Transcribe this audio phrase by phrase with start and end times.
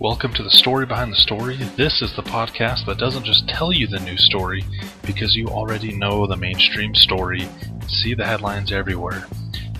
[0.00, 1.56] Welcome to the story behind the story.
[1.76, 4.62] This is the podcast that doesn't just tell you the news story
[5.04, 7.48] because you already know the mainstream story,
[7.88, 9.26] see the headlines everywhere.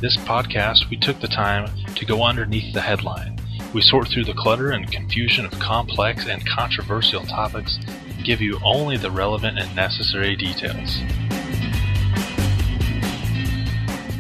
[0.00, 3.38] This podcast, we took the time to go underneath the headline.
[3.72, 8.58] We sort through the clutter and confusion of complex and controversial topics and give you
[8.64, 10.98] only the relevant and necessary details.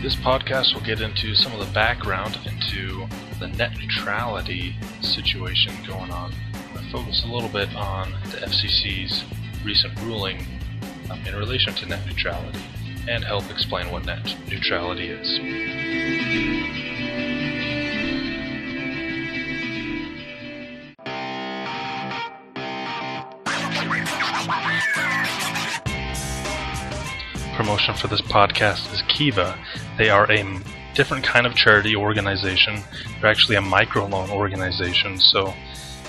[0.00, 3.08] This podcast will get into some of the background into
[3.38, 6.32] the net neutrality situation going on.
[6.74, 9.24] I focus a little bit on the FCC's
[9.64, 10.44] recent ruling
[11.10, 12.60] um, in relation to net neutrality
[13.08, 15.38] and help explain what net neutrality is.
[27.56, 29.58] Promotion for this podcast is Kiva.
[29.96, 30.44] They are a
[30.98, 32.82] different kind of charity organization.
[33.20, 35.54] They're actually a microloan organization, so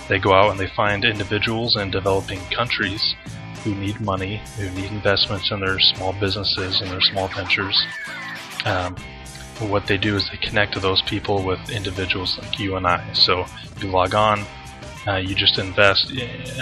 [0.10, 3.14] they go out and they find individuals in developing countries
[3.64, 7.80] who need money, who need investments in their small businesses and their small ventures.
[8.66, 8.96] Um,
[9.60, 13.14] what they do is they connect to those people with individuals like you and I.
[13.14, 13.46] So
[13.80, 14.44] you log on,
[15.06, 16.12] uh, you just invest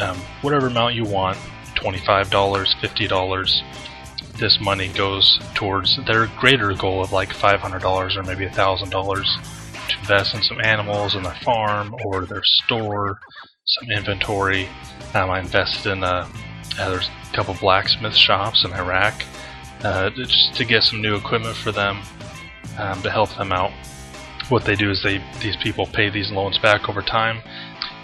[0.02, 1.38] um, whatever amount you want
[1.76, 3.62] $25, $50
[4.40, 10.36] this money goes towards their greater goal of like $500 or maybe $1,000 to invest
[10.36, 13.20] in some animals in their farm or their store,
[13.66, 14.68] some inventory.
[15.14, 16.30] Um, I invested in a,
[16.80, 19.24] uh, there's a couple blacksmith shops in Iraq
[19.84, 22.02] uh, just to get some new equipment for them
[22.78, 23.72] um, to help them out.
[24.50, 27.42] What they do is they these people pay these loans back over time.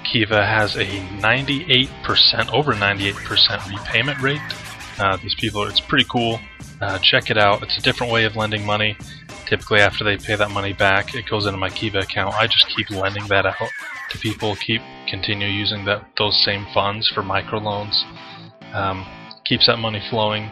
[0.04, 4.42] Kiva has a 98%, over 98% repayment rate
[5.00, 6.40] uh, these people, it's pretty cool.
[6.82, 7.64] Uh, check it out.
[7.64, 8.98] It's a different way of lending money.
[9.48, 12.34] Typically, after they pay that money back, it goes into my Kiva account.
[12.36, 13.70] I just keep lending that out
[14.12, 14.56] to people.
[14.56, 17.96] Keep continue using that those same funds for microloans.
[18.74, 19.06] Um,
[19.46, 20.50] keeps that money flowing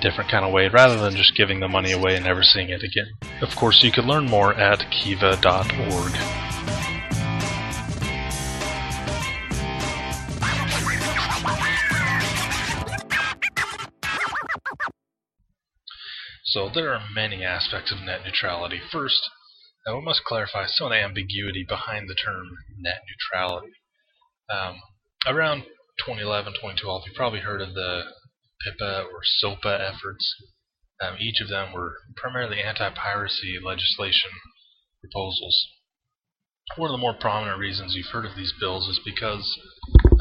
[0.00, 2.82] different kind of way rather than just giving the money away and never seeing it
[2.82, 3.12] again.
[3.40, 6.53] Of course, you can learn more at kiva.org.
[16.54, 18.80] So there are many aspects of net neutrality.
[18.92, 19.28] First,
[19.84, 22.46] uh, we must clarify some of the ambiguity behind the term
[22.78, 23.72] net neutrality.
[24.48, 24.80] Um,
[25.26, 25.64] around
[26.06, 28.04] 2011, 2012, you probably heard of the
[28.64, 30.32] PIPA or SOPA efforts.
[31.02, 34.30] Um, each of them were primarily anti-piracy legislation
[35.00, 35.66] proposals.
[36.76, 39.58] One of the more prominent reasons you've heard of these bills is because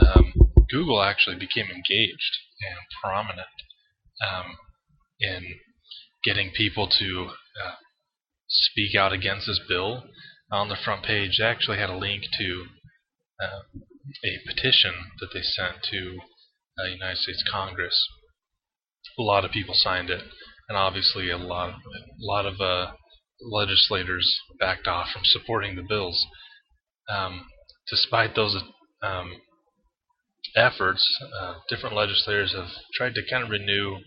[0.02, 0.34] um,
[0.68, 3.54] Google actually became engaged and prominent
[4.28, 4.58] um,
[5.20, 5.60] in
[6.24, 7.76] getting people to uh,
[8.48, 10.04] speak out against this bill.
[10.52, 12.66] On the front page, they actually had a link to
[13.42, 13.80] uh,
[14.24, 16.20] a petition that they sent to
[16.80, 18.08] uh, United States Congress.
[19.18, 20.22] A lot of people signed it,
[20.70, 22.92] and obviously a lot, of, a lot of uh,
[23.42, 26.26] legislators backed off from supporting the bills.
[27.10, 27.46] Um,
[27.90, 28.56] despite those
[29.02, 29.34] um,
[30.56, 31.06] efforts,
[31.42, 33.98] uh, different legislators have tried to kind of renew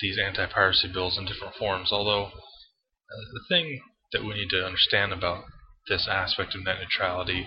[0.00, 1.90] these anti-piracy bills in different forms.
[1.92, 3.80] Although uh, the thing
[4.12, 5.44] that we need to understand about
[5.88, 7.46] this aspect of net neutrality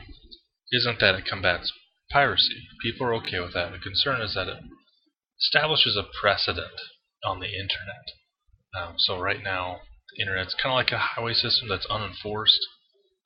[0.72, 1.72] isn't that it combats
[2.12, 2.64] piracy.
[2.82, 3.72] People are okay with that.
[3.72, 4.58] The concern is that it
[5.40, 6.74] establishes a precedent
[7.24, 8.06] on the internet.
[8.76, 9.80] Um, so right now,
[10.16, 12.60] the internet's kind of like a highway system that's unenforced.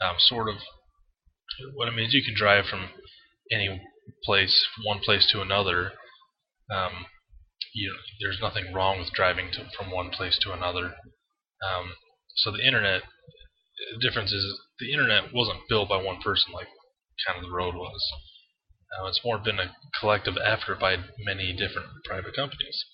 [0.02, 0.56] Um, sort of.
[1.76, 2.90] What it means, you can drive from
[3.52, 3.82] any
[4.26, 5.92] place, one place to another,
[6.72, 7.06] um,
[7.74, 10.94] you know, there's nothing wrong with driving to, from one place to another.
[11.64, 11.94] Um,
[12.36, 13.02] so the internet,
[13.94, 16.68] the difference is the internet wasn't built by one person like
[17.28, 18.02] kind of the road was.
[18.94, 22.86] Uh, it's more been a collective effort by many different private companies.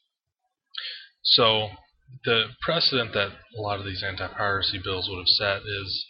[1.24, 1.70] So
[2.24, 6.06] the precedent that a lot of these anti-piracy bills would have set is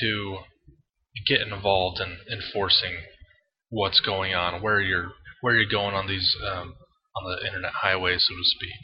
[0.00, 0.38] to
[1.26, 2.96] get involved in enforcing
[3.68, 6.74] what's going on, where you're where you're going on these um,
[7.16, 8.80] on the internet highway, so to speak.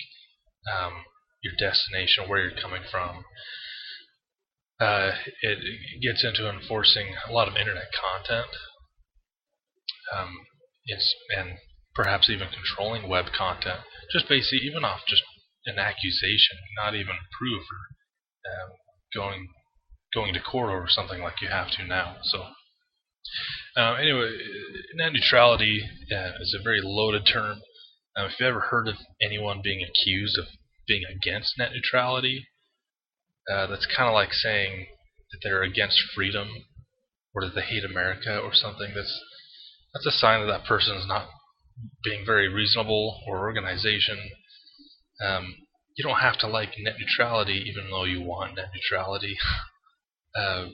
[0.71, 1.05] Um,
[1.43, 3.25] your destination, where you're coming from.
[4.81, 5.12] Uh,
[5.43, 5.59] it,
[6.00, 8.49] gets into enforcing a lot of internet content.
[10.17, 10.37] Um,
[11.37, 11.59] and
[11.94, 13.81] perhaps even controlling web content,
[14.12, 15.23] just basically even off just
[15.67, 17.85] an accusation, not even proof or
[18.50, 18.71] um,
[19.15, 19.49] going
[20.12, 22.17] going to court over something like you have to now.
[22.23, 22.47] So.
[23.77, 24.32] Um, anyway,
[24.94, 27.61] net neutrality uh, is a very loaded term.
[28.20, 30.44] Now, if you've ever heard of anyone being accused of
[30.87, 32.46] being against net neutrality,
[33.50, 34.88] uh, that's kind of like saying
[35.32, 36.49] that they're against freedom
[37.34, 39.19] or that they hate America or something, that's
[39.94, 41.31] that's a sign that that person is not
[42.05, 44.19] being very reasonable or organization.
[45.25, 45.55] Um,
[45.96, 49.38] you don't have to like net neutrality even though you want net neutrality.
[50.37, 50.67] uh,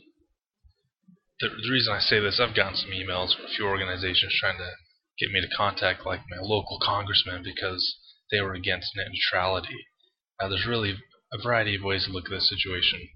[1.38, 4.58] the, the reason I say this, I've gotten some emails from a few organizations trying
[4.58, 4.70] to
[5.18, 7.96] get me to contact like my local congressman because
[8.30, 9.86] they were against net neutrality.
[10.40, 10.96] Uh, there's really
[11.32, 13.08] a variety of ways to look at this situation.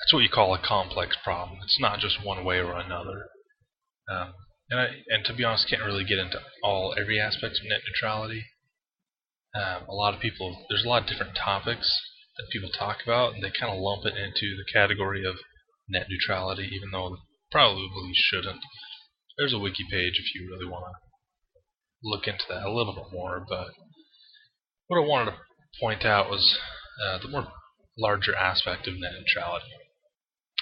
[0.00, 1.58] That's what you call a complex problem.
[1.62, 3.28] It's not just one way or another.
[4.10, 4.34] Um,
[4.70, 7.80] and I, and to be honest, can't really get into all every aspect of net
[7.86, 8.44] neutrality.
[9.54, 11.92] Um, a lot of people, there's a lot of different topics
[12.36, 15.36] that people talk about, and they kind of lump it into the category of
[15.88, 17.18] net neutrality, even though
[17.50, 18.60] probably shouldn't.
[19.38, 20.98] There's a wiki page if you really want to
[22.02, 23.44] look into that a little bit more.
[23.48, 23.68] But
[24.88, 25.36] what I wanted to
[25.80, 26.58] point out was
[27.04, 27.48] uh, the more
[27.98, 29.66] larger aspect of net neutrality.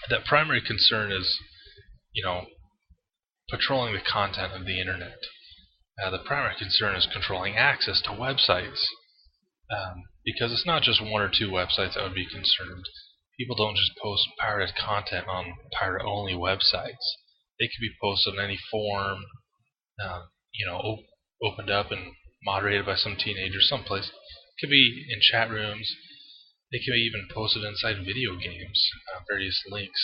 [0.08, 1.38] That primary concern is,
[2.12, 2.46] you know,
[3.50, 5.18] patrolling the content of the internet.
[6.02, 8.80] Uh, the primary concern is controlling access to websites.
[9.70, 12.84] Um, because it's not just one or two websites that would be concerned.
[13.38, 17.16] People don't just post pirated content on pirate only websites.
[17.60, 19.20] They could be posted in any form,
[20.02, 21.04] um, you know, op-
[21.42, 24.08] opened up and moderated by some teenager someplace.
[24.08, 25.94] It could be in chat rooms.
[26.72, 30.00] They can be even posted inside video games, uh, various links.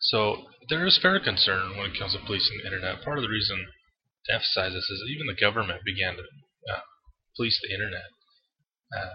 [0.00, 3.04] So there is fair concern when it comes to policing the internet.
[3.04, 3.66] Part of the reason
[4.26, 6.22] to emphasize this is even the government began to
[6.72, 6.80] uh,
[7.36, 8.08] police the internet.
[8.96, 9.14] Uh,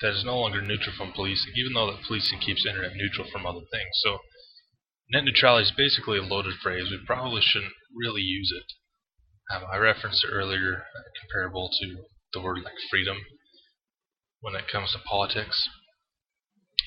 [0.00, 3.46] that is no longer neutral from policing, even though that policing keeps internet neutral from
[3.46, 3.90] other things.
[4.02, 4.18] So
[5.10, 6.88] net neutrality is basically a loaded phrase.
[6.90, 8.66] We probably shouldn't really use it.
[9.54, 13.18] Um, I referenced it earlier, uh, comparable to the word like freedom
[14.40, 15.68] when it comes to politics.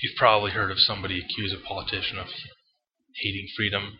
[0.01, 2.27] You've probably heard of somebody accuse a politician of
[3.21, 3.99] hating freedom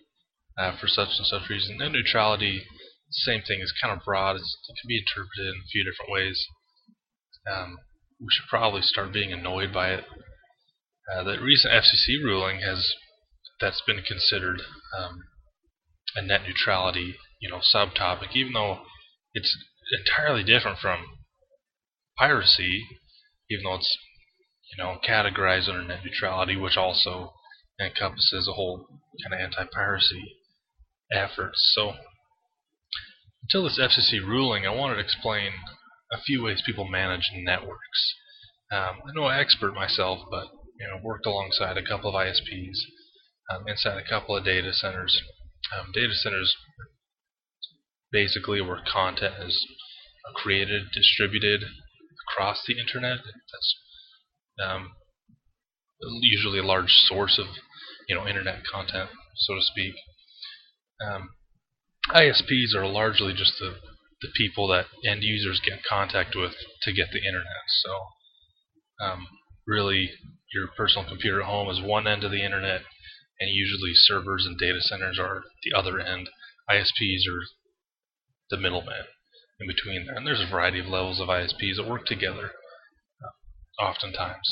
[0.58, 1.78] uh, for such and such reason.
[1.78, 2.62] Net neutrality,
[3.10, 4.36] same thing, is kind of broad.
[4.36, 6.46] It's, it can be interpreted in a few different ways.
[7.52, 7.78] Um,
[8.20, 10.06] we should probably start being annoyed by it.
[11.12, 12.94] Uh, the recent FCC ruling has
[13.62, 14.62] that's been considered
[14.98, 15.24] um,
[16.16, 18.80] a net neutrality, you know, subtopic, even though
[19.34, 19.56] it's
[19.92, 21.06] entirely different from
[22.18, 22.84] piracy,
[23.50, 23.98] even though it's
[24.72, 27.34] you know categorized under net neutrality, which also
[27.80, 28.88] encompasses a whole
[29.24, 30.36] kind of anti-piracy
[31.12, 31.72] efforts.
[31.76, 31.94] So
[33.44, 35.52] until this FCC ruling, I wanted to explain
[36.12, 38.16] a few ways people manage networks.
[38.72, 40.48] Um, I'm no expert myself, but
[40.80, 42.78] you know, worked alongside a couple of ISPs
[43.52, 45.22] um, inside a couple of data centers.
[45.78, 46.56] Um, data centers
[48.12, 49.66] basically where content is
[50.36, 51.64] created, distributed
[52.28, 53.18] across the internet.
[53.18, 53.76] That's
[54.64, 54.92] um,
[56.22, 57.48] usually a large source of
[58.08, 59.94] you know internet content, so to speak.
[61.06, 61.30] Um,
[62.14, 63.76] ISPs are largely just the
[64.22, 66.54] the people that end users get contact with
[66.84, 67.66] to get the internet.
[67.84, 69.28] So um,
[69.66, 70.12] really,
[70.54, 72.82] your personal computer at home is one end of the internet,
[73.42, 76.30] and usually servers and data centers are the other end.
[76.70, 77.44] ISPs are
[78.52, 79.06] the middleman
[79.60, 80.16] in between there.
[80.16, 82.52] And there's a variety of levels of ISPs that work together,
[83.20, 84.48] uh, oftentimes.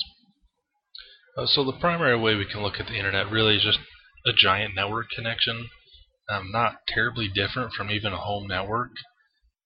[1.37, 3.79] Uh, so the primary way we can look at the internet really is just
[4.25, 5.69] a giant network connection,
[6.27, 8.91] um, not terribly different from even a home network.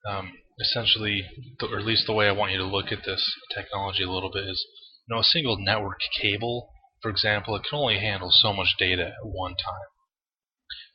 [0.07, 1.23] Um, essentially,
[1.61, 3.23] or at least the way I want you to look at this
[3.55, 4.65] technology a little bit is,
[5.07, 6.69] you know, a single network cable,
[7.03, 9.87] for example, it can only handle so much data at one time.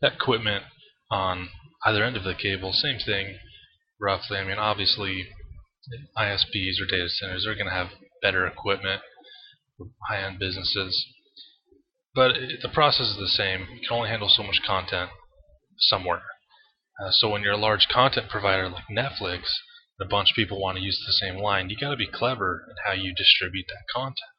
[0.01, 0.65] That equipment
[1.11, 1.51] on
[1.85, 3.39] either end of the cable, same thing,
[4.01, 4.39] roughly.
[4.39, 5.27] I mean, obviously,
[6.17, 7.89] ISPs or data centers are going to have
[8.23, 9.03] better equipment
[9.77, 11.07] for high-end businesses,
[12.15, 13.67] but it, the process is the same.
[13.73, 15.11] You can only handle so much content
[15.77, 16.23] somewhere.
[17.01, 19.43] Uh, so when you're a large content provider like Netflix,
[19.99, 22.09] and a bunch of people want to use the same line, you got to be
[22.09, 24.38] clever in how you distribute that content.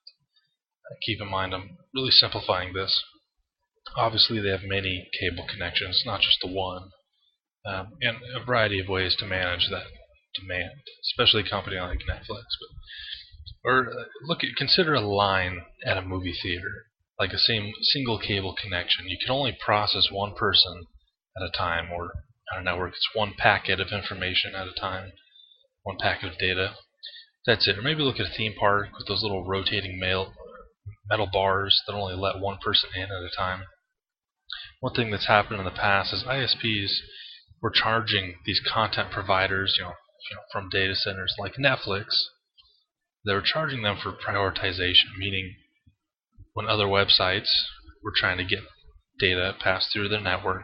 [1.06, 3.04] Keep in mind, I'm really simplifying this.
[3.96, 6.92] Obviously, they have many cable connections, not just the one,
[7.66, 9.88] um, and a variety of ways to manage that
[10.36, 10.72] demand,
[11.12, 12.46] especially a company like Netflix.
[12.60, 12.70] But
[13.64, 16.86] or uh, look, at, consider a line at a movie theater,
[17.20, 19.08] like a same single cable connection.
[19.08, 20.86] You can only process one person
[21.36, 22.12] at a time, or
[22.54, 25.12] on a network, it's one packet of information at a time,
[25.84, 26.76] one packet of data.
[27.46, 27.78] That's it.
[27.78, 30.00] Or maybe look at a theme park with those little rotating
[31.10, 33.64] metal bars that only let one person in at a time.
[34.80, 36.92] One thing that's happened in the past is ISPs
[37.62, 39.94] were charging these content providers, you know,
[40.30, 42.06] you know from data centers like Netflix,
[43.26, 45.56] they were charging them for prioritization, meaning
[46.54, 47.50] when other websites
[48.04, 48.64] were trying to get
[49.20, 50.64] data passed through their network.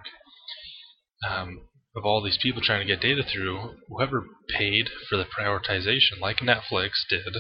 [1.28, 6.20] Um, of all these people trying to get data through, whoever paid for the prioritization,
[6.20, 7.36] like Netflix did,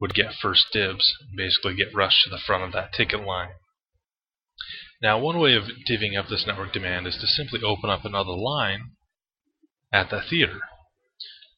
[0.00, 3.50] would get first dibs, basically get rushed to the front of that ticket line.
[5.02, 8.32] Now, one way of divvying up this network demand is to simply open up another
[8.32, 8.92] line
[9.92, 10.60] at the theater.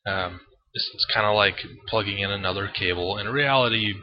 [0.06, 0.40] Um,
[0.74, 1.56] it's, it's kind of like
[1.88, 3.18] plugging in another cable.
[3.18, 3.94] In reality,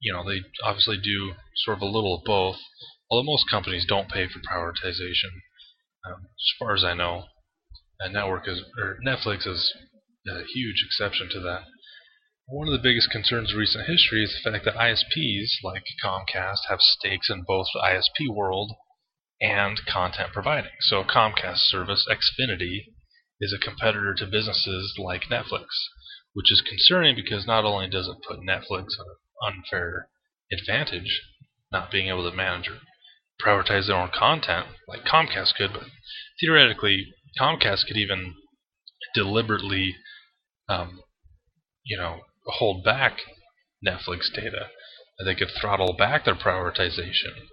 [0.00, 2.56] you know, they obviously do sort of a little of both,
[3.10, 5.32] although most companies don't pay for prioritization,
[6.06, 7.24] um, as far as I know.
[8.00, 9.72] And network is, or Netflix is
[10.28, 11.62] a huge exception to that.
[12.46, 16.68] One of the biggest concerns of recent history is the fact that ISPs, like Comcast,
[16.68, 18.70] have stakes in both the ISP world
[19.40, 20.72] and content providing.
[20.80, 22.92] So Comcast service, Xfinity,
[23.40, 25.68] is a competitor to businesses like Netflix,
[26.34, 30.10] which is concerning because not only does it put Netflix at an unfair
[30.52, 31.22] advantage,
[31.72, 32.80] not being able to manage or
[33.40, 35.84] prioritize their own content like Comcast could, but
[36.38, 38.34] theoretically Comcast could even
[39.14, 39.96] deliberately,
[40.68, 41.00] um,
[41.84, 43.18] you know, hold back
[43.86, 44.68] Netflix data.
[45.18, 47.48] and They could throttle back their prioritization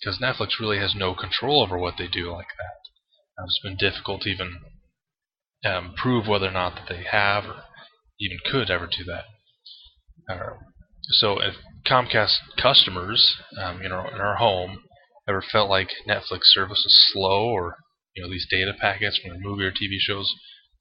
[0.00, 3.40] because um, Netflix really has no control over what they do like that.
[3.40, 4.58] Um, it's been difficult to even
[5.64, 7.62] um, prove whether or not that they have or
[8.20, 9.24] even could ever do that.
[10.32, 10.56] Uh,
[11.10, 11.54] so if
[11.86, 14.82] Comcast customers, um, you know, in our home,
[15.28, 17.76] ever felt like Netflix service was slow or
[18.14, 20.32] you know these data packets from your movie or TV shows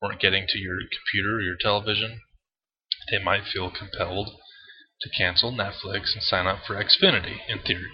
[0.02, 2.20] weren't getting to your computer or your television,
[3.12, 4.30] they might feel compelled
[5.02, 7.92] to cancel Netflix and sign up for Xfinity, in theory.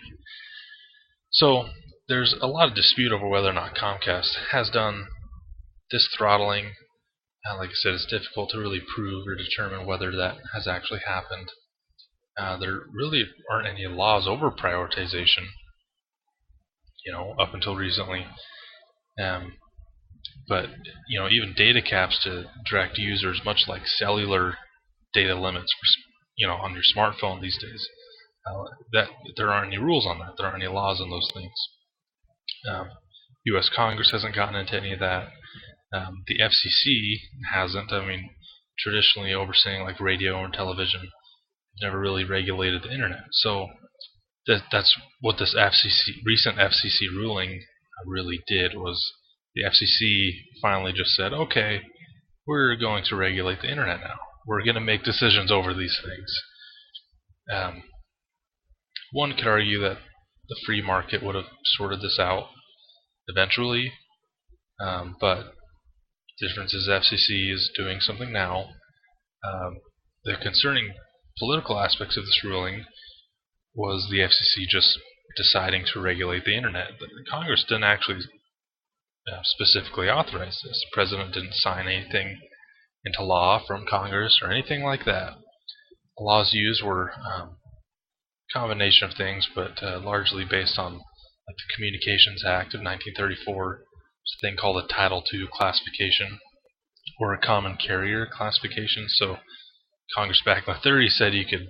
[1.32, 1.70] So
[2.08, 5.08] there's a lot of dispute over whether or not Comcast has done
[5.92, 6.72] this throttling.
[7.50, 11.02] Uh, like I said, it's difficult to really prove or determine whether that has actually
[11.06, 11.50] happened.
[12.38, 15.48] Uh, there really aren't any laws over prioritization,
[17.06, 18.26] you know, up until recently.
[19.22, 19.54] Um,
[20.48, 20.70] but
[21.08, 24.56] you know, even data caps to direct users, much like cellular
[25.14, 25.86] data limits for,
[26.36, 27.88] you know on your smartphone these days.
[28.46, 30.34] Uh, that there aren't any rules on that.
[30.38, 31.54] There aren't any laws on those things.
[32.70, 32.90] Um,
[33.46, 33.70] U.S.
[33.74, 35.30] Congress hasn't gotten into any of that.
[35.94, 37.20] Um, the FCC
[37.54, 37.94] hasn't.
[37.94, 38.30] I mean,
[38.78, 41.10] traditionally overseeing like radio and television,
[41.82, 43.24] never really regulated the internet.
[43.32, 43.68] So
[44.48, 47.62] that that's what this FCC recent FCC ruling
[48.06, 49.02] really did was
[49.56, 51.82] the FCC finally just said, okay,
[52.46, 56.42] we're going to regulate the internet now we're going to make decisions over these things.
[57.52, 57.84] Um,
[59.12, 59.98] one could argue that
[60.50, 61.46] the free market would have
[61.78, 62.48] sorted this out
[63.28, 63.94] eventually,
[64.82, 65.54] um, but
[66.40, 68.70] the difference is FCC is doing something now.
[69.44, 69.78] Um,
[70.24, 70.94] the concerning
[71.38, 72.86] political aspects of this ruling
[73.76, 75.00] was the FCC just
[75.36, 76.92] deciding to regulate the internet.
[77.00, 78.20] The Congress didn't actually
[79.32, 80.84] uh, specifically authorize this.
[80.86, 82.40] The president didn't sign anything
[83.06, 85.34] into law from Congress or anything like that.
[86.18, 87.58] The laws used were um,
[88.50, 93.82] a combination of things, but uh, largely based on like the Communications Act of 1934.
[94.24, 96.40] It's a thing called a Title II classification
[97.20, 99.06] or a common carrier classification.
[99.10, 99.38] So
[100.16, 101.68] Congress back in the 30s said you could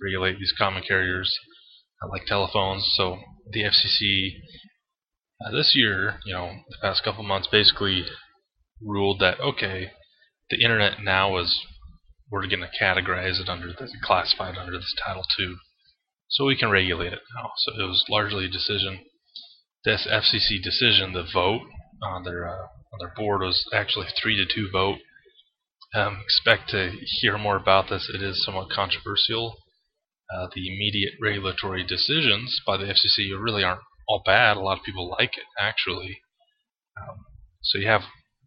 [0.00, 1.34] regulate these common carriers
[2.02, 2.88] uh, like telephones.
[2.96, 3.18] So
[3.50, 4.36] the FCC
[5.44, 8.04] uh, this year, you know, the past couple months, basically
[8.80, 9.90] ruled that okay,
[10.50, 11.58] the internet now is
[12.30, 15.54] we're going to categorize it under this, classify it under this Title II,
[16.28, 17.50] so we can regulate it now.
[17.58, 19.00] So it was largely a decision.
[19.84, 21.62] This FCC decision, the vote
[22.02, 24.98] on their uh, on their board was actually three to two vote.
[25.94, 28.10] Um, expect to hear more about this.
[28.12, 29.56] It is somewhat controversial.
[30.34, 34.56] Uh, the immediate regulatory decisions by the FCC really aren't all bad.
[34.56, 36.20] A lot of people like it, actually.
[37.00, 37.24] Um,
[37.62, 38.02] so you have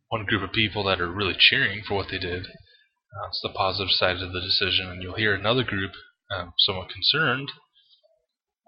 [0.10, 2.46] one group of people that are really cheering for what they did.
[2.46, 5.92] Uh, it's the positive side of the decision, and you'll hear another group
[6.36, 7.52] um, somewhat concerned,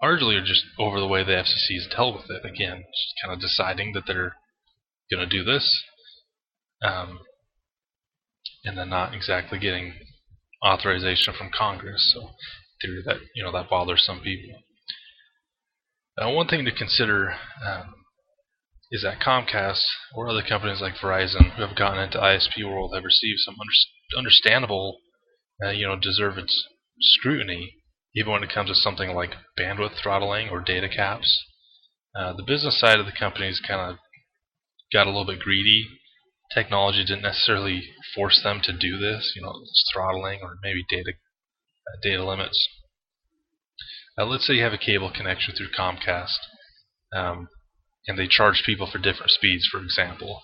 [0.02, 2.44] largely just over the way the FCC has dealt with it.
[2.44, 4.34] Again, just kind of deciding that they're
[5.10, 5.84] going to do this,
[6.82, 7.20] um,
[8.64, 9.94] and then not exactly getting
[10.64, 12.12] authorization from Congress.
[12.14, 12.30] So,
[12.80, 14.58] theory that you know that bothers some people.
[16.18, 17.34] Now, one thing to consider
[17.64, 17.94] um,
[18.92, 19.82] is that Comcast
[20.14, 23.72] or other companies like Verizon who have gotten into ISP world have received some under
[24.18, 24.98] understandable,
[25.64, 26.52] uh, you know, deserved
[27.00, 27.74] scrutiny,
[28.14, 31.42] even when it comes to something like bandwidth throttling or data caps.
[32.14, 33.96] Uh, the business side of the companies kind of
[34.92, 35.88] got a little bit greedy.
[36.54, 37.82] Technology didn't necessarily
[38.14, 39.54] force them to do this, you know,
[39.90, 42.68] throttling or maybe data uh, data limits.
[44.18, 46.36] Uh, let's say you have a cable connection through Comcast,
[47.16, 47.48] um,
[48.06, 50.42] and they charge people for different speeds, for example.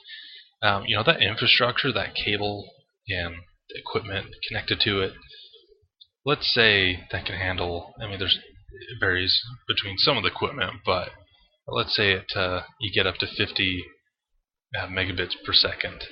[0.63, 2.69] Um, you know that infrastructure, that cable
[3.09, 3.37] and
[3.71, 5.13] equipment connected to it.
[6.25, 7.95] Let's say that can handle.
[8.03, 8.39] I mean, there's
[8.71, 11.11] it varies between some of the equipment, but
[11.67, 13.85] let's say it uh, you get up to 50
[14.79, 16.05] uh, megabits per second.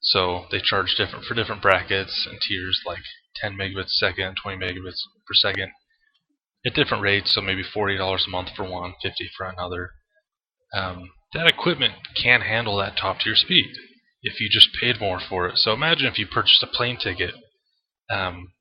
[0.00, 3.02] So they charge different for different brackets and tiers, like
[3.36, 5.72] 10 megabits a second, 20 megabits per second,
[6.64, 7.34] at different rates.
[7.34, 9.90] So maybe $40 a month for one, 50 for another.
[10.74, 13.66] Um, that equipment can handle that top tier speed
[14.22, 15.58] if you just paid more for it.
[15.58, 17.34] So imagine if you purchased a plane ticket,
[18.10, 18.52] um,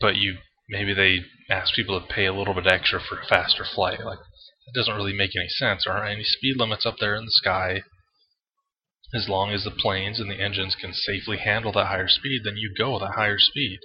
[0.00, 3.64] but you maybe they ask people to pay a little bit extra for a faster
[3.64, 4.04] flight.
[4.04, 5.84] Like that doesn't really make any sense.
[5.84, 7.82] There aren't any speed limits up there in the sky.
[9.14, 12.58] As long as the planes and the engines can safely handle that higher speed, then
[12.58, 13.80] you go that higher speed.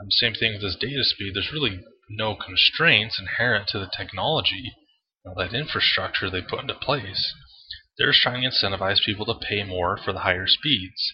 [0.00, 1.34] Um, same thing with this data speed.
[1.34, 4.72] There's really no constraints inherent to the technology,
[5.24, 7.32] that infrastructure they put into place.
[7.98, 11.12] They're trying to incentivize people to pay more for the higher speeds.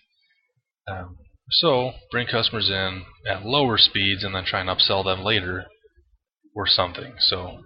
[0.88, 1.18] Um,
[1.50, 5.66] so bring customers in at lower speeds and then try and upsell them later
[6.54, 7.14] or something.
[7.18, 7.62] So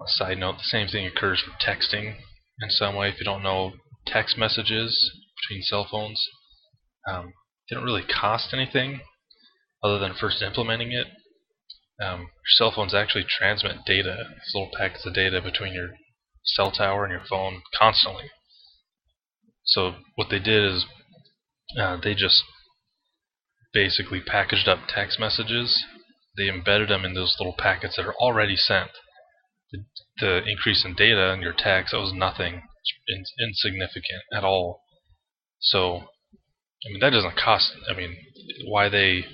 [0.00, 2.16] a side note, the same thing occurs with texting
[2.60, 3.08] in some way.
[3.08, 3.72] If you don't know
[4.06, 6.24] text messages between cell phones,
[7.08, 7.32] um,
[7.68, 9.00] they don't really cost anything
[9.82, 11.06] other than first implementing it.
[12.00, 15.90] Um, your cell phones actually transmit data, these little packets of data between your
[16.44, 18.30] cell tower and your phone constantly.
[19.64, 20.86] So what they did is
[21.78, 22.42] uh, they just
[23.72, 25.84] basically packaged up text messages.
[26.36, 28.90] They embedded them in those little packets that are already sent.
[29.72, 29.84] The,
[30.20, 32.62] the increase in data in your text that was nothing
[33.06, 34.80] in, insignificant at all.
[35.58, 36.04] So,
[36.86, 37.72] I mean, that doesn't cost.
[37.90, 38.16] I mean,
[38.66, 39.24] why they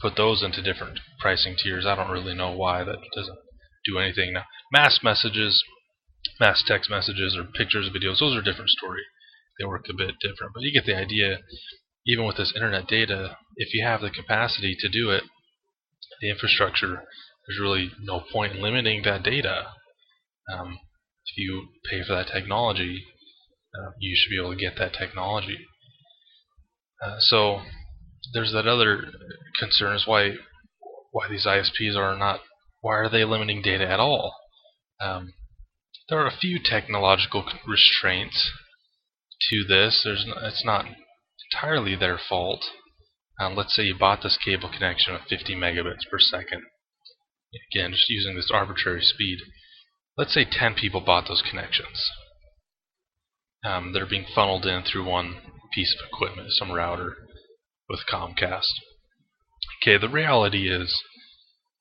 [0.00, 2.84] put those into different pricing tiers, I don't really know why.
[2.84, 3.38] That doesn't
[3.86, 4.32] do anything.
[4.32, 5.62] Now, mass messages,
[6.40, 9.02] mass text messages, or pictures, videos, those are a different story.
[9.58, 11.38] They work a bit different, but you get the idea
[12.06, 15.22] even with this internet data, if you have the capacity to do it,
[16.20, 17.02] the infrastructure,
[17.46, 19.68] there's really no point in limiting that data.
[20.52, 20.78] Um,
[21.26, 23.04] if you pay for that technology,
[23.74, 25.58] uh, you should be able to get that technology.
[27.04, 27.60] Uh, so
[28.32, 29.04] there's that other
[29.58, 30.32] concern is why
[31.12, 32.40] why these ISPs are not
[32.80, 34.34] why are they limiting data at all?
[35.00, 35.32] Um,
[36.08, 38.50] there are a few technological restraints
[39.50, 40.02] to this.
[40.04, 40.86] There's it's not
[41.52, 42.64] entirely their fault.
[43.40, 46.62] Um, let's say you bought this cable connection at 50 megabits per second.
[47.72, 49.38] Again, just using this arbitrary speed.
[50.16, 52.04] Let's say 10 people bought those connections.
[53.64, 55.36] Um, they're being funneled in through one
[55.72, 57.16] piece of equipment, some router
[57.88, 58.72] with Comcast.
[59.82, 61.02] Okay, the reality is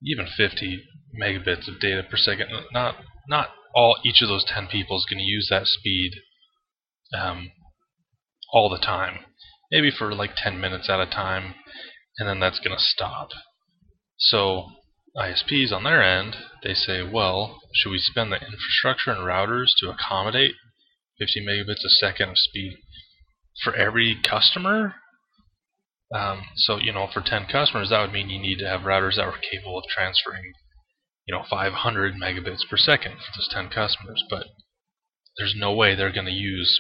[0.03, 0.83] even 50
[1.19, 2.95] megabits of data per second, not
[3.27, 6.13] not all each of those 10 people is going to use that speed
[7.17, 7.51] um,
[8.51, 9.19] all the time
[9.73, 11.55] maybe for like 10 minutes at a time,
[12.19, 13.29] and then that's going to stop.
[14.19, 14.67] So
[15.17, 19.89] ISPs on their end, they say, well, should we spend the infrastructure and routers to
[19.89, 20.53] accommodate
[21.19, 22.73] 50 megabits a second of speed
[23.63, 24.93] for every customer?
[26.13, 29.15] Um, so, you know, for 10 customers, that would mean you need to have routers
[29.15, 30.53] that were capable of transferring,
[31.25, 34.23] you know, 500 megabits per second for those 10 customers.
[34.29, 34.45] But
[35.37, 36.79] there's no way they're going to use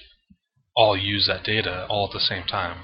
[0.75, 2.83] all use that data all at the same time.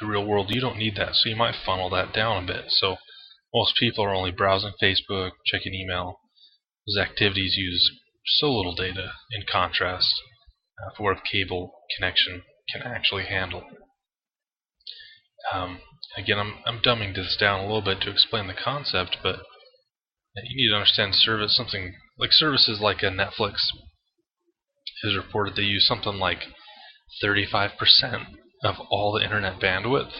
[0.00, 2.64] The real world, you don't need that, so you might funnel that down a bit.
[2.68, 2.96] So
[3.54, 6.20] most people are only browsing Facebook, checking email.
[6.86, 7.90] Those activities use
[8.24, 10.12] so little data in contrast
[10.80, 13.64] uh, for what a cable connection can actually handle.
[15.54, 15.80] Um,
[16.16, 19.40] again, I'm, I'm dumbing this down a little bit to explain the concept, but
[20.44, 23.56] you need to understand service, something like services like a Netflix
[25.02, 26.44] is reported they use something like
[27.22, 27.70] 35%
[28.64, 30.12] of all the internet bandwidth.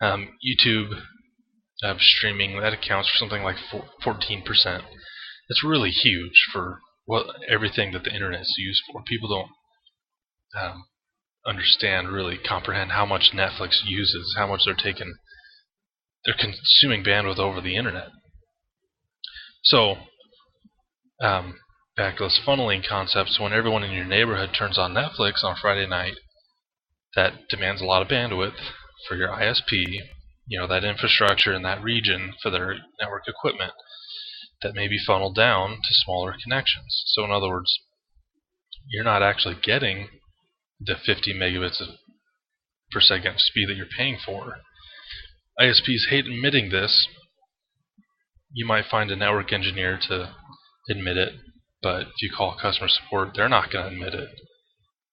[0.00, 1.00] Um, YouTube
[1.84, 3.56] uh, streaming that accounts for something like
[4.04, 4.82] 14%.
[5.48, 9.02] It's really huge for what everything that the internet is used for.
[9.06, 10.84] People don't um,
[11.46, 15.14] understand, really comprehend how much Netflix uses, how much they're taking,
[16.24, 18.08] they're consuming bandwidth over the internet.
[19.64, 19.96] So,
[21.20, 21.58] um,
[21.96, 26.14] back this funneling concepts, when everyone in your neighborhood turns on Netflix on Friday night,
[27.14, 28.56] that demands a lot of bandwidth
[29.08, 30.00] for your ISP,
[30.46, 33.72] you know, that infrastructure in that region for their network equipment
[34.62, 37.02] that may be funneled down to smaller connections.
[37.06, 37.80] So in other words,
[38.88, 40.08] you're not actually getting
[40.84, 41.80] the 50 megabits
[42.90, 44.56] per second speed that you're paying for.
[45.60, 47.06] ISPs hate admitting this,
[48.52, 50.34] you might find a network engineer to
[50.90, 51.34] admit it,
[51.82, 54.28] but if you call customer support, they're not going to admit it.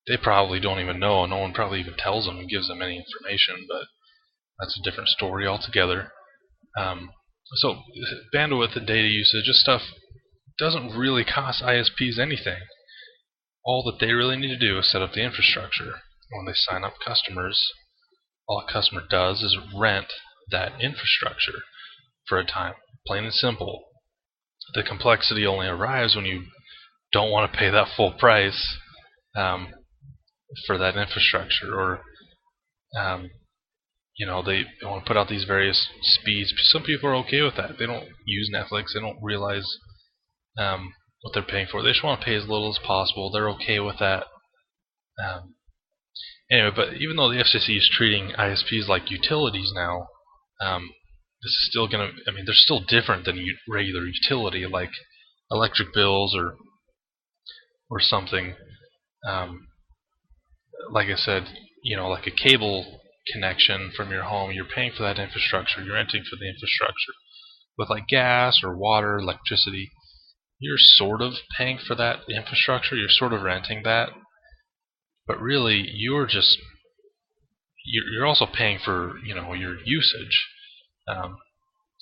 [0.07, 1.25] They probably don't even know.
[1.25, 3.85] No one probably even tells them and gives them any information, but
[4.59, 6.11] that's a different story altogether.
[6.77, 7.11] Um,
[7.55, 7.81] so
[8.33, 9.81] bandwidth and data usage, just stuff
[10.57, 12.59] doesn't really cost ISPs anything.
[13.69, 16.01] All that they really need to do is set up the infrastructure.
[16.31, 17.61] When they sign up customers,
[18.47, 20.07] all a customer does is rent
[20.49, 21.61] that infrastructure
[22.27, 22.73] for a time.
[23.05, 23.83] Plain and simple.
[24.73, 26.45] The complexity only arrives when you
[27.13, 28.59] don't want to pay that full price
[29.37, 29.67] um,
[30.65, 32.01] for that infrastructure, or
[32.99, 33.29] um,
[34.17, 36.51] you know they, want to put out these various speeds.
[36.71, 37.77] Some people are okay with that.
[37.77, 38.93] They don't use Netflix.
[38.95, 39.67] They don't realize
[40.57, 41.81] um, what they're paying for.
[41.81, 43.29] They just want to pay as little as possible.
[43.29, 44.25] They're okay with that.
[45.23, 45.55] Um,
[46.49, 50.07] anyway, but even though the FCC is treating ISPs like utilities now,
[50.61, 50.89] um,
[51.43, 54.91] this is still going to, I mean, they're still different than regular utility like
[55.51, 56.55] electric bills or
[57.89, 58.55] or something.
[59.27, 59.67] Um,
[60.91, 61.47] like I said,
[61.83, 63.01] you know, like a cable
[63.33, 67.13] connection from your home, you're paying for that infrastructure, you're renting for the infrastructure.
[67.77, 69.91] With like gas or water, electricity,
[70.59, 74.09] you're sort of paying for that infrastructure, you're sort of renting that,
[75.25, 76.57] but really you're just
[77.85, 80.47] you're also paying for you know your usage.
[81.07, 81.37] Um,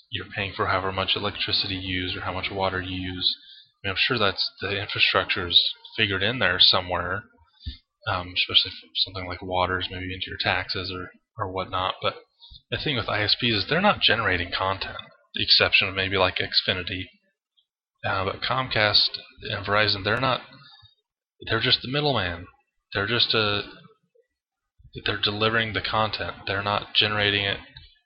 [0.09, 3.35] you're paying for however much electricity you use or how much water you use.
[3.83, 5.61] I mean, I'm sure that's the infrastructure is
[5.95, 7.23] figured in there somewhere,
[8.07, 8.71] um, especially
[9.05, 11.95] something like water is maybe into your taxes or or whatnot.
[12.01, 12.15] But
[12.71, 14.97] the thing with ISPs is they're not generating content,
[15.35, 17.05] the exception of maybe like Xfinity.
[18.07, 19.09] Uh, but Comcast
[19.49, 20.41] and Verizon, they're not.
[21.49, 22.47] They're just the middleman.
[22.93, 23.61] They're just a.
[25.05, 26.37] They're delivering the content.
[26.47, 27.59] They're not generating it.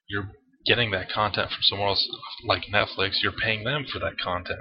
[0.09, 0.29] You're
[0.65, 2.07] getting that content from somewhere else,
[2.45, 3.21] like Netflix.
[3.21, 4.59] You're paying them for that content.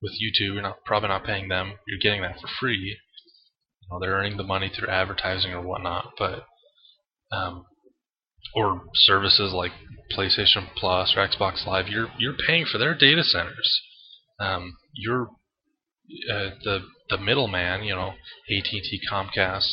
[0.00, 1.72] With YouTube, you're not probably not paying them.
[1.86, 2.76] You're getting that for free.
[2.76, 2.96] You
[3.90, 6.12] know, they're earning the money through advertising or whatnot.
[6.16, 6.44] But
[7.32, 7.64] um,
[8.54, 9.72] or services like
[10.16, 13.80] PlayStation Plus or Xbox Live, you're you're paying for their data centers.
[14.40, 15.28] Um, you're
[16.30, 18.12] uh, the the middleman, you know,
[18.50, 19.72] AT&T, Comcast.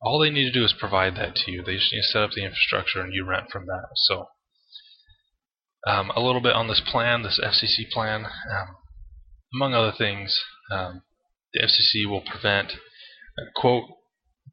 [0.00, 1.62] All they need to do is provide that to you.
[1.62, 3.88] They just need to set up the infrastructure and you rent from that.
[3.94, 4.28] So,
[5.86, 8.26] um, a little bit on this plan, this FCC plan.
[8.26, 8.76] Um,
[9.54, 10.38] among other things,
[10.70, 11.02] um,
[11.52, 13.84] the FCC will prevent, uh, quote,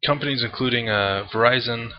[0.05, 1.91] companies including uh, Verizon,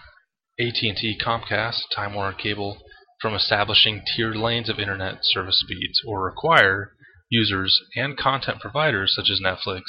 [0.58, 2.78] AT&T, Comcast, Time Warner Cable
[3.20, 6.95] from establishing tiered lanes of internet service speeds or require
[7.28, 9.82] users and content providers such as Netflix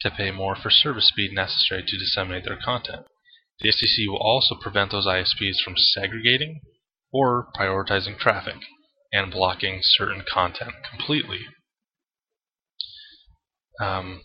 [0.00, 3.06] to pay more for service speed necessary to disseminate their content.
[3.60, 6.60] The FCC will also prevent those ISPs from segregating
[7.12, 8.56] or prioritizing traffic
[9.12, 11.40] and blocking certain content completely.
[13.80, 14.22] Um,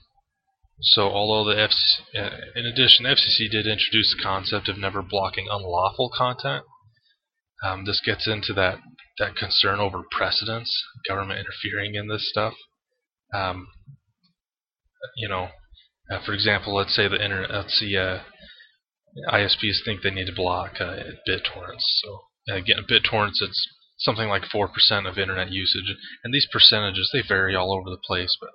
[0.81, 5.01] so although the FCC, uh, in addition, the FCC did introduce the concept of never
[5.01, 6.65] blocking unlawful content.
[7.63, 8.79] Um, this gets into that
[9.19, 10.71] that concern over precedence,
[11.08, 12.53] government interfering in this stuff.
[13.34, 13.67] Um,
[15.17, 15.49] you know,
[16.12, 18.19] uh, for example, let's say the internet, let's see, uh,
[19.32, 21.86] ISPs think they need to block uh, BitTorrents.
[22.01, 23.67] So again, BitTorrents, it's
[23.99, 28.01] something like four percent of internet usage, and these percentages they vary all over the
[28.05, 28.49] place, but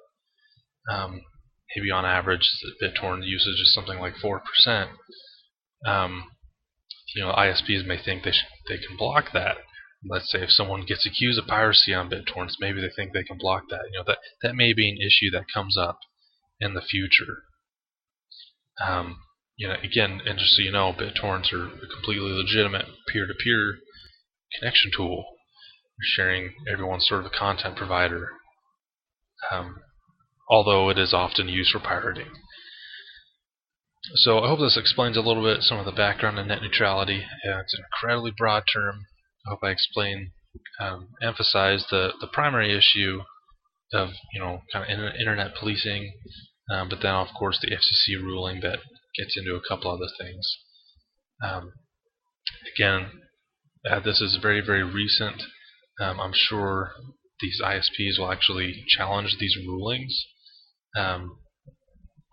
[0.95, 1.21] um,
[1.75, 2.49] maybe on average
[2.83, 4.89] BitTorrent usage is something like 4%.
[5.87, 6.25] Um,
[7.15, 8.33] you know, ISPs may think they
[8.69, 9.59] they can block that.
[10.07, 13.39] Let's say if someone gets accused of piracy on BitTorrents, maybe they think they can
[13.39, 13.83] block that.
[13.91, 15.99] You know, that that may be an issue that comes up
[16.61, 17.45] in the future.
[18.87, 19.19] Um,
[19.57, 23.77] you know, again, and just so you know, BitTorrents are a completely legitimate peer-to-peer
[24.59, 25.25] connection tool.
[25.99, 28.31] You're sharing everyone's sort of a content provider.
[29.53, 29.77] Um,
[30.49, 32.29] although it is often used for pirating.
[34.17, 37.25] So I hope this explains a little bit some of the background on net neutrality.
[37.45, 39.07] Yeah, it's an incredibly broad term.
[39.47, 40.33] I hope I explain,
[40.81, 43.21] um, emphasize the, the primary issue
[43.93, 46.13] of you know kind of internet policing,
[46.73, 48.79] um, but then of course the FCC ruling that
[49.17, 50.47] gets into a couple other things.
[51.45, 51.73] Um,
[52.75, 53.07] again,
[53.89, 55.43] uh, this is very very recent.
[56.01, 56.93] Um, I'm sure
[57.41, 60.27] these ISPs will actually challenge these rulings.
[60.97, 61.39] Um,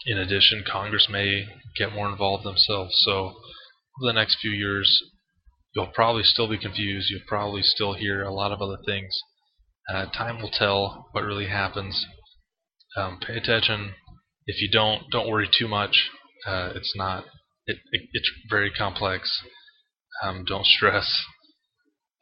[0.05, 1.45] in addition, Congress may
[1.77, 2.93] get more involved themselves.
[3.05, 5.03] So, over the next few years,
[5.73, 7.09] you'll probably still be confused.
[7.09, 9.17] You'll probably still hear a lot of other things.
[9.89, 12.05] Uh, time will tell what really happens.
[12.95, 13.93] Um, pay attention.
[14.45, 16.09] If you don't, don't worry too much.
[16.45, 17.25] Uh, it's not.
[17.65, 19.41] It, it, it's very complex.
[20.23, 21.23] Um, don't stress.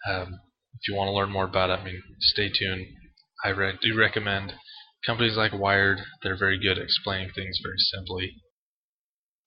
[0.08, 0.40] Um,
[0.74, 2.86] if you want to learn more about it, I mean, stay tuned.
[3.44, 4.54] I re- do recommend
[5.06, 6.00] companies like Wired.
[6.22, 8.34] They're very good at explaining things very simply.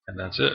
[0.08, 0.54] And that's it.